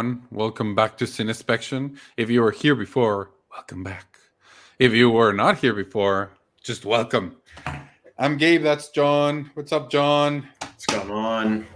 [0.00, 0.26] Everyone.
[0.30, 1.98] Welcome back to Cinespection.
[2.16, 4.16] If you were here before, welcome back.
[4.78, 6.30] If you were not here before,
[6.62, 7.36] just welcome.
[8.18, 8.62] I'm Gabe.
[8.62, 9.50] That's John.
[9.52, 10.48] What's up, John?
[10.62, 11.66] What's going on?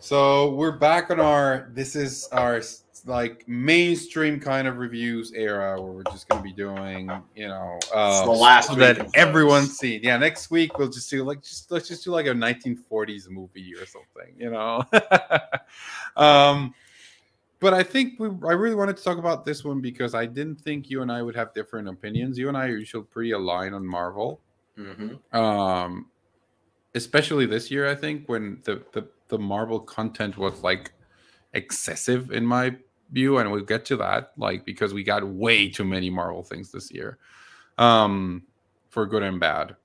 [0.00, 1.70] So we're back on our.
[1.72, 2.60] This is our
[3.06, 7.78] like mainstream kind of reviews era where we're just going to be doing, you know,
[7.94, 10.00] uh, the last that everyone's seen.
[10.02, 13.72] Yeah, next week we'll just do like just let's just do like a 1940s movie
[13.76, 14.82] or something, you know.
[16.16, 16.74] um,
[17.62, 20.60] but I think we I really wanted to talk about this one because I didn't
[20.60, 22.36] think you and I would have different opinions.
[22.36, 24.40] You and I are usually pretty aligned on Marvel
[24.78, 25.18] Mhm.
[25.34, 26.06] um
[26.94, 30.92] especially this year i think when the, the the marvel content was like
[31.52, 32.74] excessive in my
[33.10, 36.72] view and we'll get to that like because we got way too many marvel things
[36.72, 37.18] this year
[37.76, 38.42] um
[38.88, 39.76] for good and bad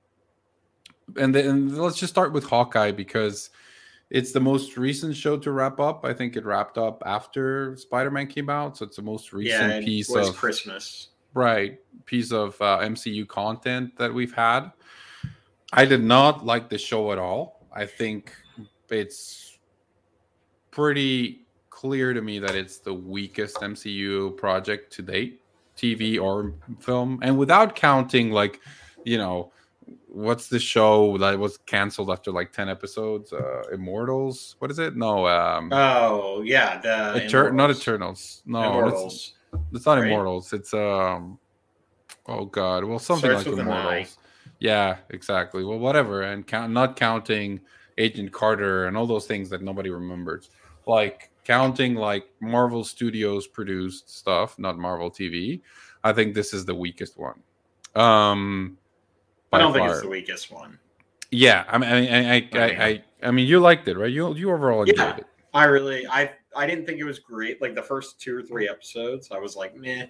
[1.18, 3.50] and then let's just start with hawkeye because
[4.10, 8.28] it's the most recent show to wrap up i think it wrapped up after spider-man
[8.28, 11.10] came out so it's the most recent Yeah, piece of Christmas.
[11.34, 14.72] right piece of uh, MCU content that we've had.
[15.74, 17.68] I did not like the show at all.
[17.74, 18.34] I think
[18.90, 19.58] it's
[20.72, 25.42] pretty clear to me that it's the weakest MCU project to date,
[25.76, 28.62] TV or film, and without counting like,
[29.04, 29.52] you know,
[30.08, 33.32] what's the show that was canceled after like 10 episodes?
[33.34, 34.56] Uh immortals?
[34.60, 34.96] What is it?
[34.96, 38.42] No um Oh yeah, the Eter- not eternals.
[38.46, 39.34] No it's, Immortals.
[39.74, 40.08] it's not right?
[40.08, 40.54] immortals.
[40.54, 41.40] It's um
[42.28, 42.84] oh god.
[42.84, 43.80] Well something Starts like with an I.
[43.80, 44.18] immortals.
[44.60, 45.64] Yeah exactly.
[45.64, 46.22] Well whatever.
[46.24, 47.62] And count not counting
[47.98, 50.50] agent carter and all those things that nobody remembers.
[50.86, 55.62] Like counting like marvel studios produced stuff not marvel tv
[56.04, 57.40] i think this is the weakest one.
[57.96, 58.78] Um
[59.54, 60.78] I don't think it's the weakest one.
[61.32, 64.34] yeah i mean i i I, I, I, I mean you liked it right you
[64.36, 65.18] you overall enjoyed Yeah.
[65.18, 67.60] it I really, I, I didn't think it was great.
[67.62, 70.06] Like the first two or three episodes, I was like, meh,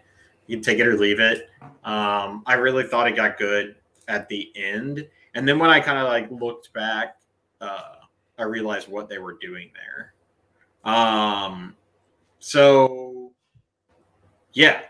[0.48, 1.48] you can take it or leave it.
[1.86, 3.76] Um, I really thought it got good
[4.10, 7.18] at the end, and then when I kind of like looked back,
[7.62, 7.96] uh,
[8.38, 10.14] I realized what they were doing there.
[10.92, 11.76] Um,
[12.40, 13.32] so
[14.52, 14.82] yeah,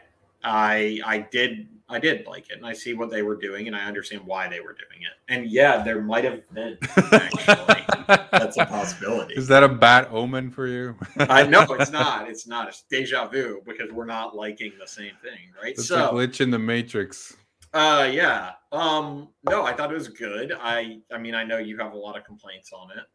[0.44, 3.76] I, I did, I did like it, and I see what they were doing, and
[3.76, 5.34] I understand why they were doing it.
[5.34, 7.84] And yeah, there might have been actually.
[8.32, 9.36] That's a possibility.
[9.36, 10.96] Is that a bad omen for you?
[11.20, 12.30] I know it's not.
[12.30, 12.68] It's not.
[12.68, 15.72] It's deja vu because we're not liking the same thing, right?
[15.72, 17.36] It's a so, glitch in the matrix.
[17.74, 18.52] uh, yeah.
[18.74, 20.52] Um, no, I thought it was good.
[20.60, 23.06] I, I mean, I know you have a lot of complaints on it,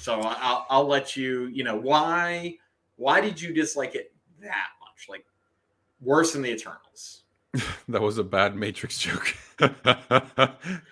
[0.00, 1.46] so I- I'll, I'll let you.
[1.48, 2.56] You know why?
[2.96, 5.06] Why did you dislike it that much?
[5.08, 5.26] Like
[6.00, 7.24] worse than the Eternals?
[7.88, 9.34] That was a bad Matrix joke.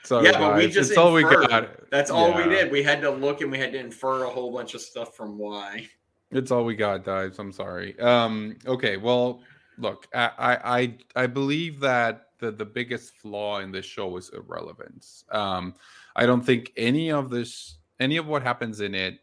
[0.05, 1.91] Sorry, Yeah, but we just It's all we got.
[1.91, 2.71] That's all we did.
[2.71, 5.39] We had to look and we had to infer a whole bunch of stuff from
[5.39, 5.89] why.
[6.31, 7.39] It's all we got, dives.
[7.39, 7.99] I'm sorry.
[8.01, 9.43] Um, okay, well,
[9.79, 14.31] look, I, I, I, I believe that the the biggest flaw in this show is
[14.31, 15.25] irrelevance.
[15.31, 15.75] Um,
[16.17, 19.19] I don't think any of this, any of what happens in it,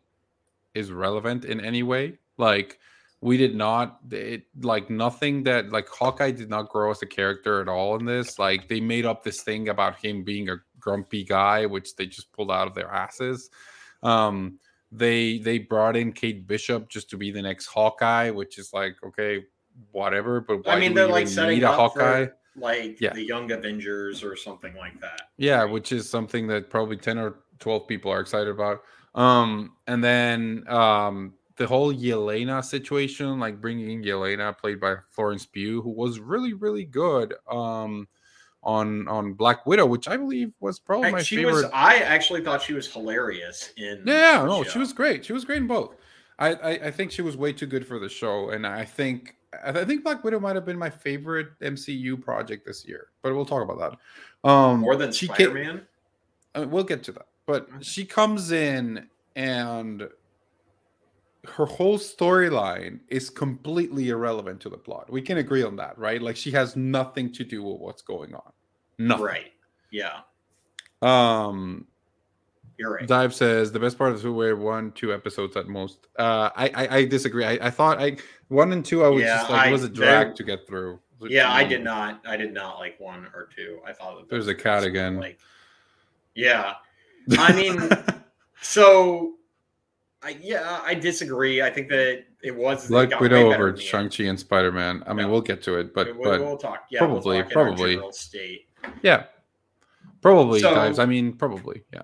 [0.73, 2.18] is relevant in any way.
[2.38, 2.79] Like,
[3.22, 7.62] we did not, it like nothing that like Hawkeye did not grow as a character
[7.62, 8.40] at all in this.
[8.40, 12.32] Like, they made up this thing about him being a grumpy guy, which they just
[12.34, 13.52] pulled out of their asses.
[14.02, 14.58] Um,
[14.92, 18.98] they they brought in Kate Bishop just to be the next Hawkeye, which is like
[19.06, 19.46] okay,
[19.92, 20.42] whatever.
[20.42, 22.26] But I mean, they're like setting need a up Hawkeye?
[22.26, 23.14] for like Yeah.
[23.14, 25.30] the Young Avengers or something like that.
[25.38, 28.82] Yeah, which is something that probably ten or twelve people are excited about.
[29.16, 35.46] Um, and then um, the whole Yelena situation, like bringing in Yelena, played by Florence
[35.46, 37.34] Pugh, who was really really good.
[37.50, 38.08] Um,
[38.64, 41.54] on on Black Widow, which I believe was probably I- my she favorite.
[41.54, 41.66] was.
[41.74, 44.03] I actually thought she was hilarious in.
[44.06, 44.70] Yeah, no, show.
[44.70, 45.26] she was great.
[45.26, 45.96] She was great in both.
[46.38, 49.35] I, I, I think she was way too good for the show, and I think
[49.64, 53.08] I I think Black Widow might have been my favorite MCU project this year.
[53.24, 53.80] But we'll talk about
[54.44, 54.47] that.
[54.50, 55.82] Um, more than Spider Man.
[56.53, 57.28] uh, we'll get to that.
[57.47, 60.08] But she comes in and
[61.47, 65.09] her whole storyline is completely irrelevant to the plot.
[65.11, 66.22] We can agree on that, right?
[66.22, 68.52] Like she has nothing to do with what's going on.
[68.99, 69.26] Nothing.
[69.26, 69.52] Right.
[69.91, 70.20] Yeah,
[71.02, 71.88] Um
[72.78, 73.08] you're right.
[73.08, 76.08] Dive says the best part of the were one, two episodes at most.
[76.17, 77.46] Uh, I, I I disagree.
[77.46, 78.17] I, I thought I
[78.47, 80.66] one and two I was Yeah, just like I- it was a drag to get
[80.67, 80.99] through.
[81.22, 82.22] yeah, I did not.
[82.26, 83.79] I did not like one or two.
[83.85, 85.17] I thought that There's a cat again.
[85.20, 85.37] Like,
[86.34, 86.76] yeah.
[87.37, 87.78] I mean,
[88.64, 89.34] So,
[90.23, 91.62] I, yeah, I disagree.
[91.64, 93.76] I think that it was Black got Widow over in.
[93.78, 95.03] Shang Chi and Spider Man.
[95.08, 95.32] I mean, Yeah.
[95.32, 96.85] we'll get to it, but We- we- but we'll talk.
[96.91, 98.12] Yeah, probably- we'll talk in probably.
[98.12, 98.68] state.
[99.02, 99.26] yeah,
[100.22, 101.00] probably So- guys.
[101.00, 102.03] I mean, probably yeah.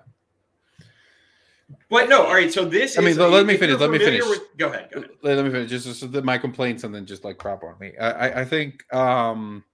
[1.90, 2.52] But no, all right.
[2.52, 2.92] So this.
[2.92, 2.98] Is.
[2.98, 4.22] I mean, is, let me finish, let me finish.
[4.24, 4.90] with- go ahead.
[4.92, 5.10] Go ahead.
[5.22, 7.76] let, let me finish just, just the, my complaints and then just like crap on
[7.78, 7.92] me.
[7.98, 9.64] I, I, I think um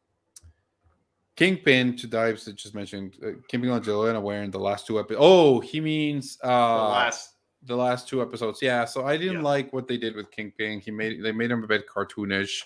[1.37, 5.19] Kingpin to dives that just mentioned uh, Kingpin on Yelena wearing the last two episodes.
[5.25, 7.31] Oh, he means uh The last.
[7.67, 8.61] The last two episodes.
[8.63, 9.43] Yeah, so I didn't Yeah.
[9.43, 10.81] like what they did with Kingpin.
[10.81, 12.63] He made they made him a bit cartoonish.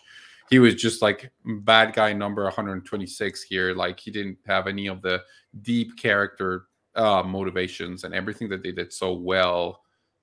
[0.50, 3.74] He was just like bad guy number 126 here.
[3.74, 5.22] Like he didn't have any of the
[5.62, 9.82] deep character uh motivations and everything that they did so well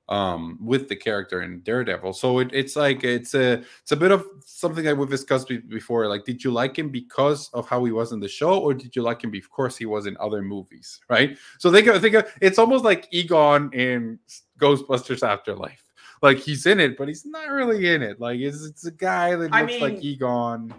[0.09, 2.13] um with the character in Daredevil.
[2.13, 6.07] So it, it's like it's a it's a bit of something that we've discussed before.
[6.07, 8.95] Like, did you like him because of how he was in the show, or did
[8.95, 10.99] you like him because he was in other movies?
[11.09, 11.37] Right.
[11.57, 14.19] So think of think of it's almost like Egon in
[14.59, 15.81] Ghostbusters Afterlife.
[16.21, 18.19] Like he's in it, but he's not really in it.
[18.19, 20.73] Like it's it's a guy that I looks like mean, Egon.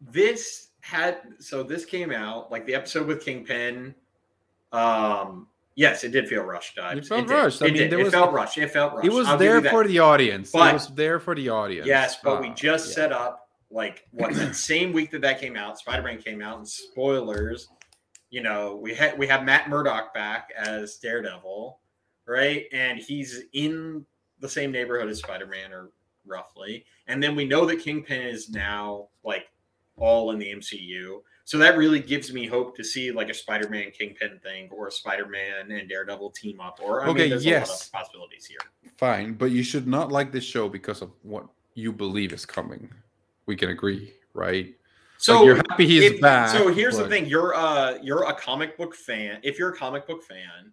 [0.00, 3.94] this had so this came out like the episode with Kingpin.
[4.72, 6.76] Um, yes, it did feel rushed.
[6.76, 7.06] Dives.
[7.06, 7.34] It felt did.
[7.34, 7.62] rushed.
[7.62, 7.92] I It mean, did.
[7.92, 8.58] there it was- felt rushed.
[8.58, 9.06] It felt rushed.
[9.06, 10.50] It was I'll there for the audience.
[10.50, 11.86] But- it was there for the audience.
[11.86, 12.94] Yes, but we Uh, just yeah.
[12.94, 16.58] set up like what that same week that that came out, Spider Man came out,
[16.58, 17.68] and spoilers.
[18.30, 21.78] You know, we had we have Matt Murdock back as Daredevil,
[22.32, 22.66] right?
[22.72, 24.04] And he's in
[24.40, 25.90] the same neighborhood as Spider Man, or
[26.26, 26.84] roughly.
[27.06, 29.46] And then we know that Kingpin is now like
[29.96, 31.20] all in the MCU.
[31.44, 34.88] So that really gives me hope to see like a Spider Man Kingpin thing or
[34.88, 36.78] a Spider Man and Daredevil team up.
[36.82, 37.68] Or I Okay, mean, there's a yes.
[37.68, 38.58] lot of possibilities here.
[38.96, 42.88] Fine, but you should not like this show because of what you believe is coming.
[43.46, 44.74] We can agree, right?
[45.18, 46.48] So Like, you're happy he's if- back.
[46.50, 49.38] So here's the thing: you're uh you're a comic book fan.
[49.42, 50.72] If you're a comic book fan,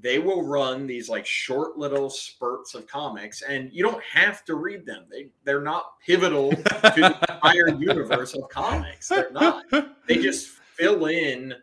[0.00, 4.56] they will run these like short little spurts of comics, and you don't have to
[4.56, 5.04] read them.
[5.10, 9.08] They they're not pivotal to the entire universe of comics.
[9.08, 9.64] They're not.
[10.06, 11.54] They just fill in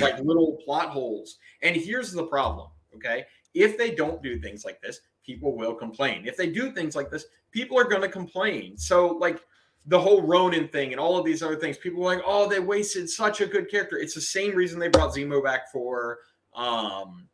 [0.00, 1.38] like little plot holes.
[1.62, 6.26] And here's the problem: okay, if they don't do things like this, people will complain.
[6.26, 8.78] If they do things like this, people are going to complain.
[8.78, 9.40] So like
[9.86, 11.78] the whole Ronin thing and all of these other things.
[11.78, 13.98] People are like, oh, they wasted such a good character.
[13.98, 16.18] It's the same reason they brought Zemo back for
[16.56, 17.28] um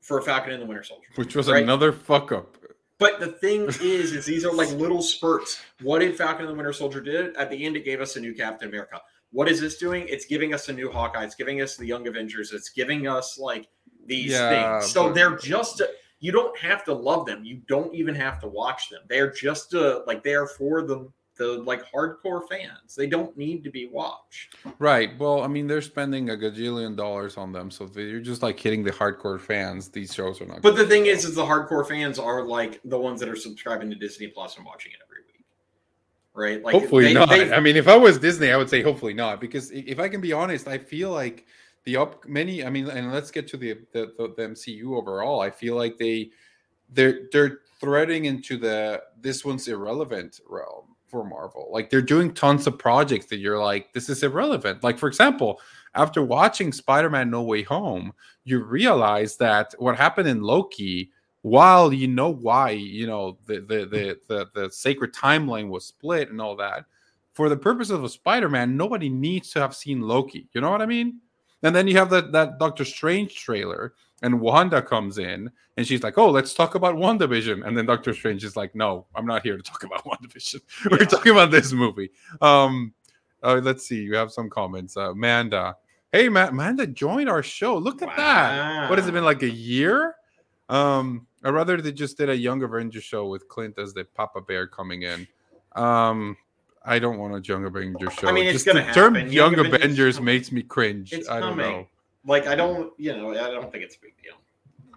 [0.00, 1.06] for a Falcon and the Winter Soldier.
[1.14, 1.62] Which was Right.
[1.62, 2.56] another fuck up.
[2.98, 3.80] But the thing is,
[4.12, 5.60] is these are like little spurts.
[5.82, 7.36] What did Falcon and the Winter Soldier did?
[7.36, 9.00] At the end, it gave us a new Captain America.
[9.32, 10.06] What is this doing?
[10.08, 11.22] It's giving us a new Hawkeye.
[11.24, 12.52] It's giving us the Young Avengers.
[12.52, 13.68] It's giving us like
[14.06, 14.92] these Yeah, things.
[14.92, 15.80] So but- they're just
[16.22, 17.44] you don't have to love them.
[17.44, 19.00] You don't even have to watch them.
[19.08, 21.08] They're just uh, like they are for the
[21.40, 22.94] the like hardcore fans.
[22.94, 24.56] They don't need to be watched.
[24.78, 25.18] Right.
[25.18, 28.84] Well, I mean, they're spending a gajillion dollars on them, so you're just like hitting
[28.84, 29.88] the hardcore fans.
[29.88, 30.60] These shows are not.
[30.60, 33.88] But the thing is, is the hardcore fans are like the ones that are subscribing
[33.88, 35.46] to Disney Plus and watching it every week,
[36.34, 36.62] right?
[36.62, 37.30] Like hopefully they- not.
[37.30, 40.10] they- I mean, if I was Disney, I would say hopefully not, because if I
[40.10, 41.46] can be honest, I feel like
[41.84, 42.62] the up many.
[42.62, 45.40] I mean, and let's get to the the, the, the MCU overall.
[45.40, 46.32] I feel like they
[46.90, 51.68] they're they're threading into the this one's irrelevant realm for Marvel.
[51.72, 54.84] Like they're doing tons of projects that you're like, this is irrelevant.
[54.84, 55.60] Like for example,
[55.94, 58.12] after watching Spider-Man No Way Home,
[58.44, 61.10] you realize that what happened in Loki,
[61.42, 66.30] while you know why, you know, the the the the, the sacred timeline was split
[66.30, 66.84] and all that,
[67.32, 70.48] for the purpose of a Spider-Man, nobody needs to have seen Loki.
[70.52, 71.20] You know what I mean?
[71.62, 76.02] And then you have that that Doctor Strange trailer, and Wanda comes in, and she's
[76.02, 79.42] like, "Oh, let's talk about WandaVision." And then Doctor Strange is like, "No, I'm not
[79.42, 80.60] here to talk about WandaVision.
[80.90, 81.04] We're Yeah.
[81.06, 82.10] talking about this movie."
[82.40, 82.92] Um,
[83.42, 84.02] uh, let's see.
[84.02, 84.96] You have some comments.
[84.96, 85.76] Uh, Manda,
[86.12, 87.76] hey, Ma- Amanda, joined our show.
[87.78, 88.90] Look at that.
[88.90, 90.14] What has it been like a year?
[90.68, 94.42] Um, or rather, they just did a Young Avengers show with Clint as the Papa
[94.42, 95.26] Bear coming in.
[95.74, 96.36] Um,
[96.84, 98.28] I don't want a Young Avengers show.
[98.28, 99.14] I mean, it's just gonna the term.
[99.16, 101.12] Young, Young Avengers- Avengers makes me cringe.
[101.12, 101.70] It's I don't coming.
[101.72, 101.86] know.
[102.26, 104.34] Like I don't, you know, I don't think it's a big deal.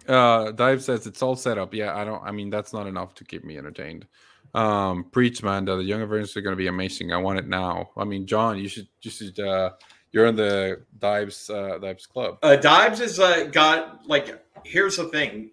[0.06, 1.72] Uh, Dive says it's all set up.
[1.72, 2.22] Yeah, I don't.
[2.22, 4.06] I mean, that's not enough to keep me entertained.
[4.54, 5.76] Um, preach, Manda.
[5.76, 7.12] The Young Avengers are going to be amazing.
[7.12, 7.90] I want it now.
[7.96, 8.88] I mean, John, you should.
[9.02, 9.40] You should.
[9.40, 9.70] Uh,
[10.12, 12.38] you're in the Dives uh, Dives club.
[12.42, 14.40] Uh, Dives has uh, got like.
[14.64, 15.50] Here's the thing: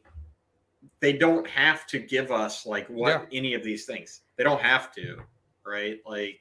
[0.99, 4.21] they don't have to give us like what any of these things.
[4.37, 5.17] They don't have to,
[5.65, 5.99] right?
[6.05, 6.39] Like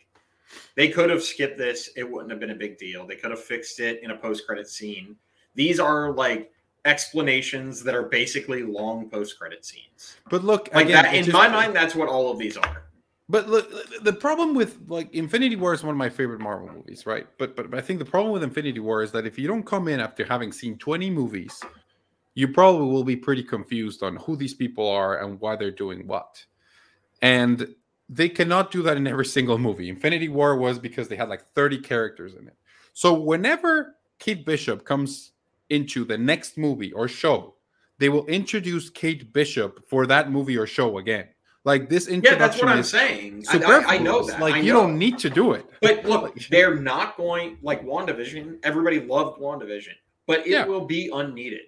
[0.75, 3.07] they could have skipped this; it wouldn't have been a big deal.
[3.07, 5.17] They could have fixed it in a post-credit scene.
[5.55, 6.53] These are like
[6.85, 10.17] explanations that are basically long post-credit scenes.
[10.31, 12.85] But look, Like again, that, in just- my mind, that's what all of these are.
[13.29, 13.71] But look,
[14.03, 17.29] the problem with like Infinity War is one of my favorite Marvel movies, right?
[17.39, 19.87] But but I think the problem with Infinity War is that if you don't come
[19.87, 21.63] in after having seen 20 movies,
[22.35, 26.09] you probably will be pretty confused on who these people are and why they're doing
[26.09, 26.45] what.
[27.23, 27.73] And
[28.13, 29.89] they cannot do that in every single movie.
[29.89, 32.57] Infinity War was because they had like 30 characters in it.
[32.93, 35.31] So whenever Kate Bishop comes
[35.71, 37.55] into the next movie or show,
[37.99, 41.29] they will introduce Kate Bishop for that movie or show again.
[41.63, 42.41] Like this introduction.
[42.41, 43.45] Yeah, that's what I'm saying.
[43.51, 44.41] I, I, I know that.
[44.41, 45.67] Like I you don't need to do it.
[45.81, 48.59] But look, they're not going like WandaVision.
[48.65, 49.93] Everybody loved WandaVision,
[50.27, 50.65] but it Yeah.
[50.65, 51.61] will be unneeded.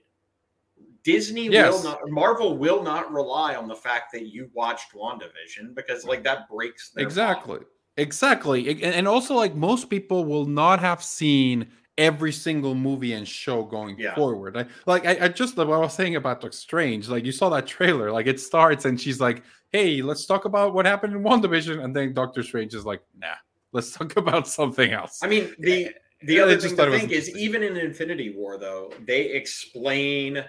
[1.04, 1.72] Disney Yes.
[1.72, 6.22] will not, Marvel will not rely on the fact that you watched WandaVision because like
[6.24, 7.60] that breaks exactly.
[7.96, 8.82] Exactly.
[8.82, 11.68] And, also like most people will not have seen
[11.98, 14.14] every single movie and show going Yeah.
[14.14, 14.56] forward.
[14.56, 17.50] I, like I, I just what i was saying about Doctor strange like you saw
[17.50, 19.42] that trailer like it starts and she's like
[19.72, 23.34] hey let's talk about what happened in WandaVision and then dr strange is like nah
[23.72, 25.20] let's talk about something else.
[25.22, 25.88] I mean, the eh,
[26.24, 30.44] the Yeah, other thing to think is even in Infinity War, though, they explain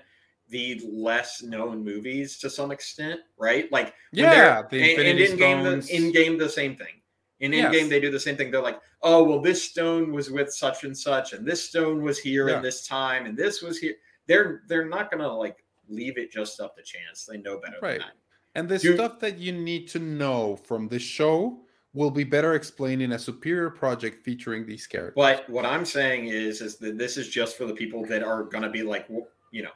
[0.49, 3.71] the less known movies to some extent, right?
[3.71, 7.01] Like yeah the and, Endgame, the, Endgame, the same thing.
[7.39, 7.71] In in Yes.
[7.73, 8.51] game, they do the same thing.
[8.51, 12.17] They're like, oh, well, this stone was with such and such, and this stone was
[12.19, 12.57] here Yeah.
[12.57, 13.95] in this time, and this was here.
[14.27, 15.57] They're they're not gonna like
[15.89, 17.25] leave it just up to chance.
[17.25, 17.99] They know better Right.
[17.99, 18.13] than that.
[18.55, 18.95] And the Dude.
[18.95, 23.19] stuff that you need to know from this show will be better explained in a
[23.19, 25.13] superior project featuring these characters.
[25.15, 28.43] But what I'm saying is, is that this is just for the people that are
[28.43, 29.07] gonna be like,
[29.51, 29.71] you know,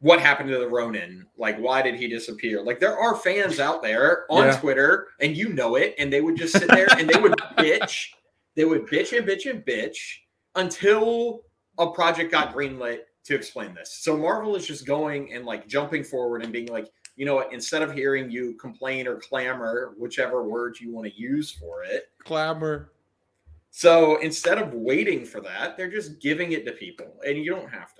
[0.00, 1.26] what happened to the Ronin?
[1.36, 2.62] Like, why did he disappear?
[2.62, 4.56] Like, there are fans out there on Yeah.
[4.60, 8.08] Twitter, and you know it, and they would just sit there and they would bitch,
[8.54, 9.96] they would bitch and bitch and bitch
[10.54, 11.42] until
[11.78, 13.92] a project got greenlit to explain this.
[14.00, 17.52] So Marvel is just going and like jumping forward and being like, you know what?
[17.52, 22.10] Instead of hearing you complain or clamor, whichever word you want to use for it,
[22.24, 22.92] Clamor.
[23.70, 27.68] so instead of waiting for that, they're just giving it to people, and you don't
[27.70, 27.97] have to.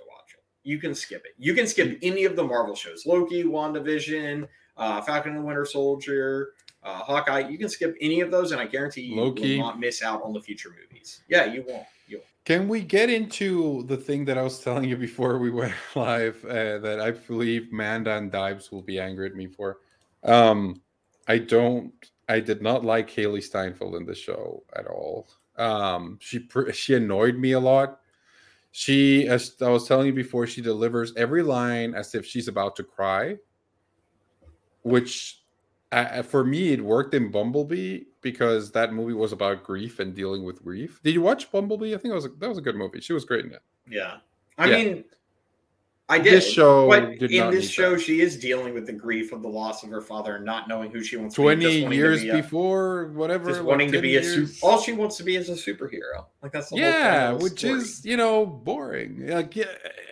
[0.69, 1.31] You can skip it.
[1.39, 4.47] You can skip any of the Marvel shows: Loki, WandaVision,
[4.77, 6.49] uh, Falcon and the Winter Soldier,
[6.83, 7.49] uh, Hawkeye.
[7.49, 9.57] You can skip any of those, and I guarantee you Loki.
[9.57, 11.21] will not miss out on the future movies.
[11.27, 11.87] Yeah, you won't.
[12.07, 12.29] You won't.
[12.45, 16.45] Can we get into the thing that I was telling you before we went live
[16.45, 19.79] uh, that I believe Manda and Dives will be angry at me for?
[20.23, 20.83] Um,
[21.27, 21.91] I don't.
[22.27, 25.29] I did not like Hailee Steinfeld in the show at all.
[25.57, 27.98] Um, she she annoyed me a lot.
[28.71, 32.75] She, as I was telling you before, she delivers every line as if she's about
[32.75, 33.37] to cry,
[34.83, 35.43] which
[35.91, 40.43] uh, for me it worked in Bumblebee because that movie was about grief and dealing
[40.43, 40.99] with grief.
[41.03, 41.95] Did you watch Bumblebee?
[41.95, 43.01] I think it was a, that was a good movie.
[43.01, 43.63] She was great in it.
[43.87, 44.17] Yeah,
[44.57, 44.77] I Yeah.
[44.77, 45.05] mean,
[46.09, 46.33] I did.
[46.33, 48.01] This show but in this show, that.
[48.01, 50.89] she is dealing with the grief of the loss of her father and not knowing
[50.89, 51.43] who she wants to be.
[51.45, 53.45] Twenty years be a- before, whatever.
[53.49, 54.55] just like wanting to 10 be a years.
[54.55, 54.65] super.
[54.65, 56.25] All she wants to be is a superhero.
[56.41, 57.73] Like that's the yeah, which story.
[57.73, 59.27] is you know boring.
[59.27, 59.65] Like yeah,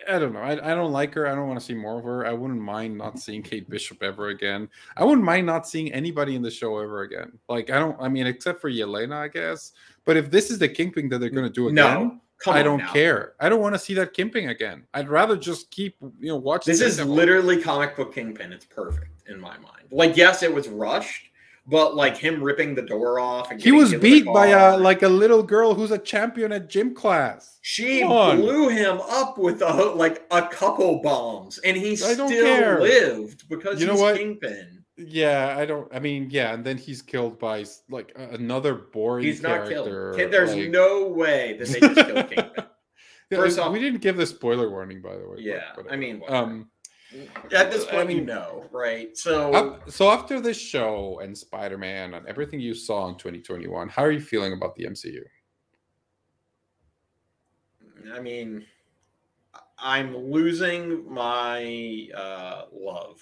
[0.08, 0.40] I don't know.
[0.40, 1.26] I, I don't like her.
[1.26, 2.24] I don't want to see more of her.
[2.24, 4.68] I wouldn't mind not seeing Kate Bishop ever again.
[4.96, 7.32] I wouldn't mind not seeing anybody in the show ever again.
[7.48, 7.96] Like I don't.
[8.00, 9.72] I mean, except for Yelena, I guess.
[10.04, 12.20] But if this is the Kingpin that they're going to do again, no.
[12.40, 12.92] Come I don't now.
[12.92, 13.34] care.
[13.40, 14.84] I don't want to see that Kingpin again.
[14.94, 16.72] I'd rather just keep you know watching.
[16.72, 18.52] This is literally comic book Kingpin.
[18.52, 19.88] It's perfect in my mind.
[19.90, 21.30] Like, yes, it was rushed,
[21.66, 25.08] but like him ripping the door off and He was beat by a like a
[25.08, 27.58] little girl who's a champion at gym class.
[27.62, 33.48] She blew him up with a like a couple bombs, and he I still lived
[33.48, 34.16] because You know what?
[34.16, 34.77] Kingpin.
[34.98, 35.88] Yeah, I don't.
[35.94, 39.24] I mean, yeah, and then he's killed by like another boring.
[39.24, 39.86] He's not killed.
[39.86, 40.14] character.
[40.16, 42.64] Kid- There's like- no way that they just killed Kingpin.
[43.30, 45.34] Yeah, First we didn't give the spoiler warning, by the way.
[45.36, 46.70] but Yeah, I mean, um,
[47.52, 49.14] At this I point, you know, right?
[49.18, 49.52] So,
[49.84, 54.02] af- so after this show and Spider Man and everything you saw in 2021, how
[54.02, 55.20] are you feeling about the MCU?
[58.14, 58.64] I mean,
[59.78, 63.20] I'm losing my uh, love.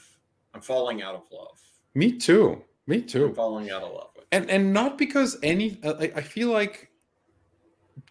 [0.57, 1.61] I'm falling out of love.
[1.95, 2.63] Me too.
[2.87, 3.27] Me too.
[3.27, 4.25] I'm falling out of love with.
[4.33, 6.91] and and not because any uh, I, I feel like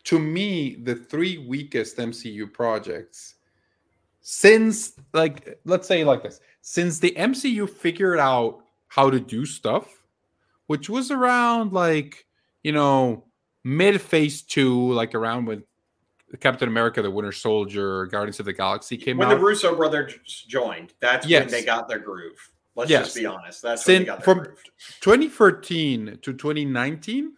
[0.04, 3.36] to me the three weakest mcu projects
[4.22, 8.60] since like let's say like this since the mcu figured out
[8.90, 10.04] how to do stuff
[10.68, 12.28] which was around like
[12.64, 13.24] you know
[13.64, 15.64] mid phase two like around when
[16.38, 19.76] captain america the winter soldier guardians of the galaxy came when out When the Russo
[19.76, 20.16] brothers
[20.48, 21.42] joined, that's Yes.
[21.44, 22.50] when they got their groove.
[22.76, 23.06] Let's Yes.
[23.06, 23.62] just be honest.
[23.62, 24.64] That's when they got their from- groove.
[25.02, 27.34] 2013 to 2019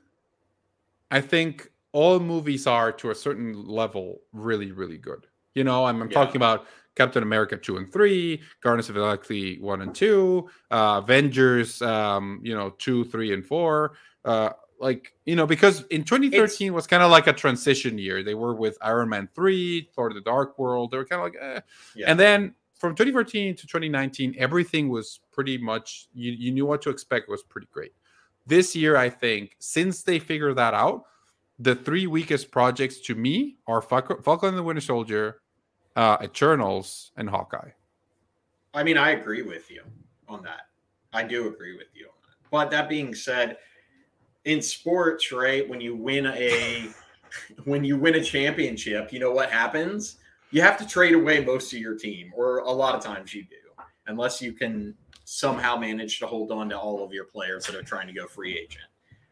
[1.11, 5.25] i think all movies are to a certain level really really good
[5.55, 6.13] you know i'm, I'm Yeah.
[6.15, 10.99] talking about captain america 2 and 3 guardians of the galaxy 1 and 2 uh
[11.03, 13.93] avengers um you know 2 3 and 4
[14.25, 14.49] uh
[14.79, 18.53] like you know because in 2013 was kind of like a transition year they were
[18.53, 21.61] with iron man 3 thor the dark world they were kind of like eh.
[21.95, 22.11] Yeah.
[22.11, 26.89] and then from 2014 to 2019 everything was pretty much you, you knew what to
[26.89, 27.93] expect it was pretty great
[28.45, 31.05] this year i think since they figured that out
[31.59, 35.41] the three weakest projects to me are Falcon, Falcon and the Winter Soldier,
[35.95, 37.71] uh, Eternals, and Hawkeye.
[38.73, 39.81] I mean, I agree with you
[40.27, 40.67] on that.
[41.13, 42.49] I do agree with you on that.
[42.51, 43.57] But that being said,
[44.47, 46.87] in sports, right, when you win a
[47.65, 50.17] when you win a championship, you know what happens?
[50.51, 53.43] You have to trade away most of your team, or a lot of times you
[53.43, 57.75] do, unless you can somehow manage to hold on to all of your players that
[57.75, 58.85] are trying to go free agent.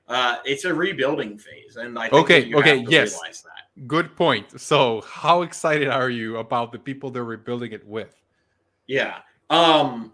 [0.09, 3.13] Uh, it's a rebuilding phase, and I think Okay, you okay, yes.
[3.13, 3.87] realize that.
[3.87, 4.59] Good point.
[4.59, 8.21] So, how excited are you about the people they're rebuilding it with?
[8.87, 9.19] Yeah.
[9.49, 10.11] Um,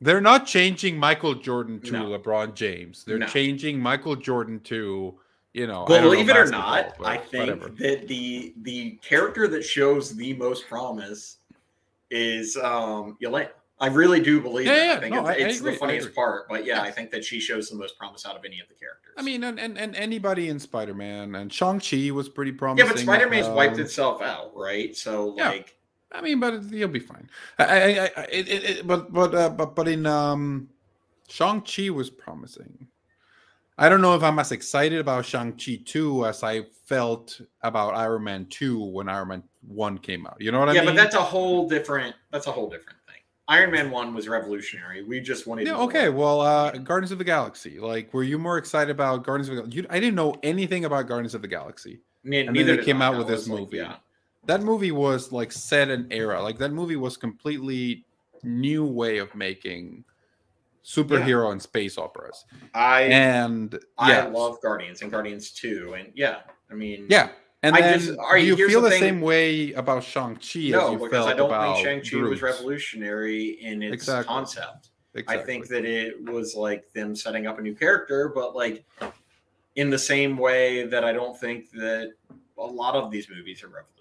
[0.00, 2.04] They're not changing Michael Jordan to No.
[2.18, 3.04] LeBron James.
[3.04, 3.26] They're No.
[3.26, 5.18] changing Michael Jordan to,
[5.54, 7.68] you know, don't know believe it or not, I think whatever.
[7.78, 11.38] that the the character that shows the most promise
[12.10, 13.50] is um Yelena.
[13.78, 14.86] I really do believe Yeah, it.
[14.86, 17.10] yeah, I think no, it's, I- it's I the funniest part, but yeah, I think
[17.10, 19.12] that she shows the most promise out of any of the characters.
[19.18, 22.86] I mean, and, and, and anybody in Spider Man and Shang Chi was pretty promising.
[22.86, 24.96] yeah, but Spider Man's wiped um, itself out, right?
[24.96, 25.75] So like,
[26.12, 27.28] I mean, but you'll be fine.
[27.58, 30.68] I, I, I, it, it, but but uh, but but in um,
[31.28, 32.86] Shang Chi was promising.
[33.78, 37.94] I don't know if I'm as excited about Shang Chi two as I felt about
[37.94, 40.36] Iron Man two when Iron Man one came out.
[40.40, 40.82] You know what I mean?
[40.82, 42.14] yeah, but that's a whole different.
[42.30, 43.16] That's a whole different thing.
[43.48, 45.02] Iron Man one was revolutionary.
[45.02, 45.66] We just wanted.
[45.66, 45.82] yeah, more.
[45.82, 46.08] okay.
[46.08, 47.78] Well, uh, Guardians of the Galaxy.
[47.78, 49.86] Like, were you more excited about Guardians of the Galaxy?
[49.90, 52.00] I didn't know anything about Guardians of the Galaxy.
[52.24, 53.06] Then neither they did came I.
[53.06, 53.76] out with this like, movie.
[53.78, 53.96] yeah.
[54.46, 56.42] That movie was like set an era.
[56.42, 58.04] Like that movie was completely
[58.42, 60.04] new way of making
[60.84, 62.44] superhero and space operas.
[62.74, 67.30] I And I yeah, love Guardians and Guardians two, and yeah, I mean, yeah.
[67.62, 70.60] And I then just- right, do you feel the thing- same way about Shang Chi
[70.66, 74.26] as No, you because felt I don't about think Shang-Chi was revolutionary in its Exactly.
[74.26, 74.90] concept.
[75.14, 75.42] Exactly.
[75.42, 78.84] I think that it was like them setting up a new character, but like
[79.74, 82.12] in the same way that I don't think that
[82.58, 83.95] a lot of these movies are revolutionary,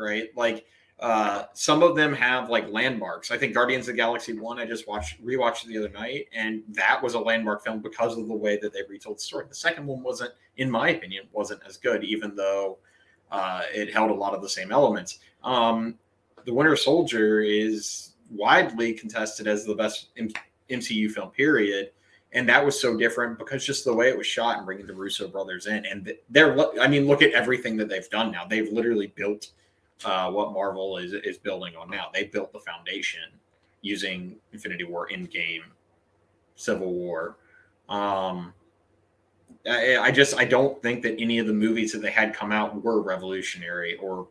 [0.00, 0.28] right?
[0.36, 0.66] Like
[0.98, 3.30] uh some of them have like landmarks.
[3.30, 7.02] I think Guardians of Galaxy 1 I just watched rewatched the other night and that
[7.02, 9.46] was a landmark film because of the way that they retold the story.
[9.48, 12.78] The second one wasn't in my opinion wasn't as good even though
[13.30, 15.20] uh it held a lot of the same elements.
[15.42, 15.98] Um
[16.44, 20.10] The Winter Soldier is widely contested as the best
[20.68, 21.92] MCU film period
[22.32, 24.94] and that was so different because just the way it was shot and bringing the
[24.94, 28.44] Russo brothers in, and they're, I mean, look at everything that they've done now.
[28.44, 29.50] They've literally built
[30.04, 32.08] uh, what Marvel is is building on now.
[32.12, 33.22] They built the foundation
[33.82, 35.62] using Infinity War, Endgame,
[36.54, 37.36] Civil War.
[37.88, 38.52] Um,
[39.66, 42.52] I, I just I don't think that any of the movies that they had come
[42.52, 44.28] out were revolutionary or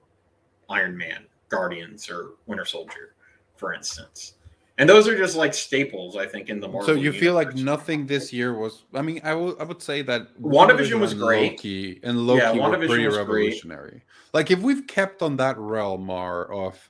[0.70, 3.16] Iron Man, Guardians, or Winter Soldier,
[3.58, 4.36] for instance.
[4.80, 6.88] And those are just like staples, I think, in the Marvel.
[6.88, 8.86] so you feel like nothing this year was.
[8.94, 11.52] I mean, I would I would say that WandaVision was great.
[11.52, 13.18] Loki and Loki Yeah, were pretty was great.
[13.18, 14.04] revolutionary.
[14.34, 16.90] Like if we've kept on that realm Mar, of,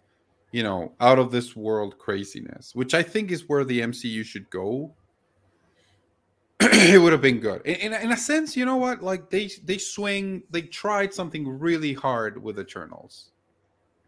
[0.51, 4.47] you know, out of this world craziness, which I think is where the MCU should
[4.51, 4.95] go.
[6.61, 7.61] it would have been good.
[7.65, 9.01] In, in, in a sense, you know what?
[9.01, 13.31] Like they they swing, they tried something really hard with Eternals.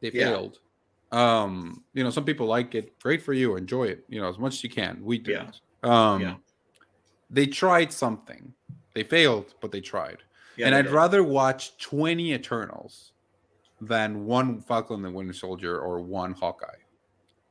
[0.01, 0.25] They Yeah.
[0.27, 0.59] failed.
[1.11, 2.97] Um, you know, some people like it.
[2.99, 3.55] Great for you.
[3.57, 4.05] Enjoy it.
[4.07, 4.99] You know, as much as you can.
[5.03, 5.31] We do.
[5.31, 5.51] Yeah.
[5.83, 6.35] Um, Yeah.
[7.29, 8.53] they tried something.
[8.93, 10.17] They failed, but they tried.
[10.57, 10.91] Yeah, and they I'd did.
[10.93, 13.13] rather watch 20 Eternals
[13.79, 16.67] than one Falcon and the Winter Soldier or one Hawkeye.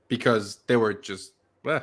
[0.09, 1.33] Because they were just
[1.66, 1.81] eh.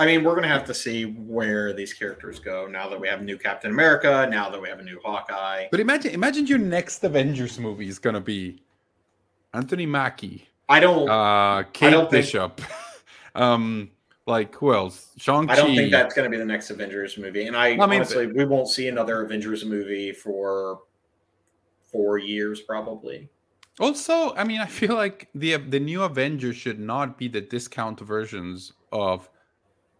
[0.00, 3.20] I mean, we're gonna have to see where these characters go now that we have
[3.20, 4.26] a new Captain America.
[4.30, 5.66] Now that we have a new Hawkeye.
[5.70, 8.62] But imagine imagine your next Avengers movie is gonna be
[9.54, 11.08] Anthony Mackie, I don't.
[11.08, 12.50] uh Kate don't think-
[13.34, 13.90] um
[14.26, 15.12] like who else?
[15.16, 15.52] Shang-Chi.
[15.52, 17.46] I don't think that's going to be the next Avengers movie.
[17.46, 20.80] And I, I mean, honestly, we won't see another Avengers movie for
[21.86, 23.28] four years, probably.
[23.80, 28.00] Also, I mean, I feel like the the new Avengers should not be the discount
[28.00, 29.30] versions of,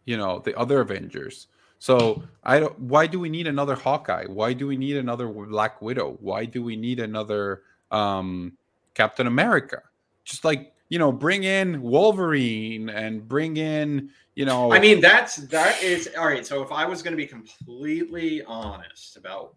[0.05, 1.47] you know, the other Avengers.
[1.79, 2.79] So I don't.
[2.79, 4.27] Why do we need another Hawkeye?
[4.27, 6.19] Why do we need another Black Widow?
[6.21, 8.53] Why do we need another um,
[8.95, 9.83] Captain America?
[10.29, 14.73] Just like you know, bring in Wolverine and bring in you know.
[14.73, 16.47] I mean, that's that is all right.
[16.47, 19.55] So if I was going to be completely honest about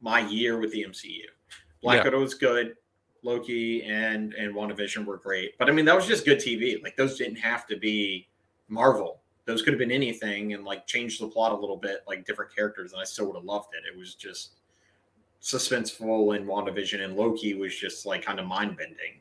[0.00, 1.22] my year with the MCU,
[1.82, 2.04] Black Yeah.
[2.04, 2.74] Widow was good.
[3.22, 6.82] Loki and and WandaVision were great, but I mean that was just good TV.
[6.82, 8.28] Like those didn't have to be
[8.68, 9.20] Marvel.
[9.44, 12.54] Those could have been anything and like changed the plot a little bit, like different
[12.54, 13.82] characters, and I still would have loved it.
[13.92, 14.56] It was just
[15.40, 19.20] suspenseful, and WandaVision and Loki was just like kind of mind bending.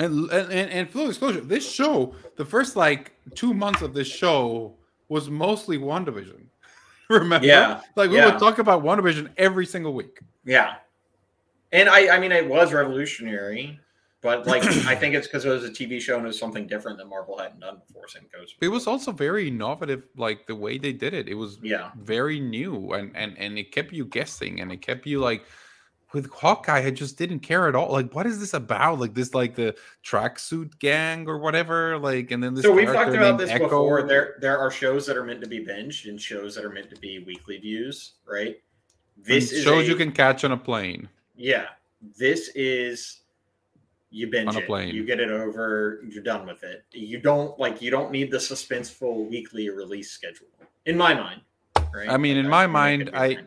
[0.00, 4.74] And, and, and, full disclosure, this show, the first like two months of this show
[5.08, 6.44] was mostly WandaVision.
[7.10, 7.46] Remember?
[7.46, 8.30] Yeah, Like we yeah.
[8.30, 10.20] would talk about WandaVision every single week.
[10.44, 10.76] Yeah,
[11.72, 13.78] and I I mean it was revolutionary.
[14.22, 16.66] But like, I think it's because it was a TV show and it was something
[16.66, 18.06] different that Marvel hadn't done before.
[18.08, 18.54] Same goes.
[18.60, 21.28] It was also very innovative, like the way they did it.
[21.28, 25.06] It was yeah, very new, and and and it kept you guessing, and it kept
[25.06, 25.44] you like.
[26.12, 27.92] With Hawkeye, I just didn't care at all.
[27.92, 28.98] Like, what is this about?
[28.98, 31.98] Like this, like the tracksuit gang or whatever.
[31.98, 32.64] Like, and then this.
[32.64, 33.64] So we've talked about this Echo.
[33.64, 34.02] before.
[34.02, 36.90] There, there are shows that are meant to be binged and shows that are meant
[36.90, 38.60] to be weekly views, right?
[39.16, 41.08] This And is shows a- you can catch on a plane.
[41.36, 41.66] Yeah,
[42.18, 43.20] this is
[44.10, 44.94] you binge On a it.
[44.94, 46.00] You get it over.
[46.08, 46.84] You're done with it.
[46.90, 47.80] You don't like.
[47.80, 50.48] You don't need the suspenseful weekly release schedule.
[50.86, 51.42] In my mind,
[51.94, 52.08] right?
[52.08, 53.38] I mean, Like, in my mind, I.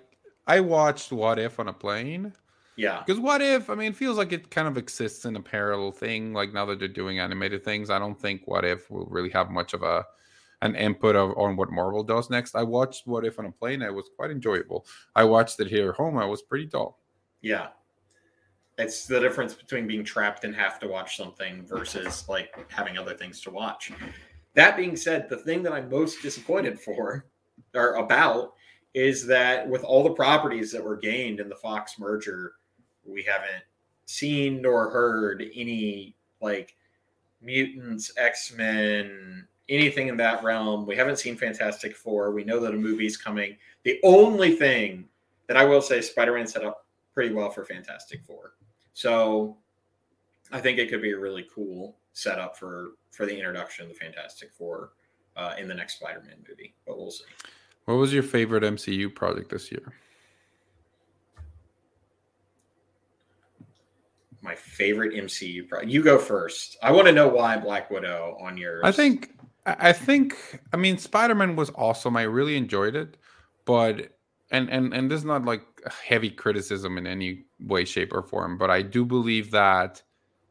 [0.45, 2.33] I watched What If on a plane
[2.75, 5.41] yeah, because What If, I mean, it feels like it kind of exists in a
[5.41, 6.33] parallel thing.
[6.33, 9.49] Like now that they're doing animated things, I don't think What If will really have
[9.49, 10.05] much of a
[10.61, 12.55] an input of on what Marvel does next.
[12.55, 13.81] I watched What If on a plane.
[13.81, 14.85] It was quite enjoyable.
[15.15, 16.17] I watched it here at home.
[16.17, 16.99] I was pretty dull.
[17.41, 17.67] yeah.
[18.79, 23.13] It's the difference between being trapped and have to watch something versus like having other
[23.13, 23.91] things to watch.
[24.55, 27.27] That being said, the thing that I'm most disappointed for
[27.75, 28.53] or about
[28.95, 32.53] is that with all the properties that were gained in the Fox merger,
[33.05, 33.63] we haven't
[34.05, 36.75] seen nor heard any like
[37.41, 40.85] mutants, X Men, anything in that realm.
[40.85, 42.31] We haven't seen Fantastic Four.
[42.31, 43.57] We know that a movie's coming.
[43.83, 45.05] The only thing
[45.47, 48.53] that I will say, Spider Man set up pretty well for Fantastic Four.
[48.93, 49.57] So
[50.51, 53.99] I think it could be a really cool setup for for the introduction of the
[53.99, 54.91] Fantastic Four
[55.35, 56.73] uh, in the next Spider Man movie.
[56.85, 57.25] But we'll see.
[57.85, 59.93] What was your favorite MCU project this year?
[64.43, 65.89] My favorite MCU project.
[65.89, 66.77] You go first.
[66.83, 68.81] I want to know why Black Widow on yours.
[68.83, 69.33] I think
[69.65, 72.17] I think I mean Spider-Man was awesome.
[72.17, 73.17] I really enjoyed it,
[73.65, 74.09] but
[74.51, 75.63] and and and this is not like
[76.05, 80.01] heavy criticism in any way, shape, or form, but I do believe that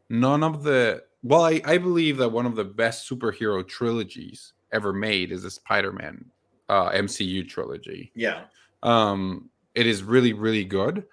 [0.08, 4.92] none of the well, I, I believe that one of the best superhero trilogies ever
[4.92, 6.24] made is the Spider-Man
[6.68, 8.10] uh, MCU trilogy.
[8.14, 8.44] Yeah.
[8.82, 11.04] Um, it is really really good,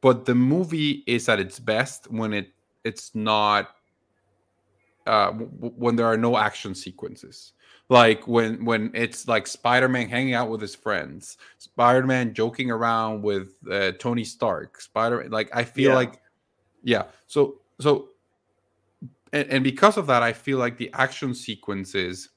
[0.00, 2.52] but the movie is at its best when it
[2.84, 3.70] it's not
[5.06, 7.52] uh w- when there are no action sequences
[7.88, 13.54] like when when it's like spider-man hanging out with his friends spider-man joking around with
[13.70, 15.30] uh, tony stark spider Man.
[15.30, 15.96] like i feel Yeah.
[15.96, 16.20] like
[16.82, 18.10] yeah so so
[19.32, 22.30] and, and because of that i feel like the action sequences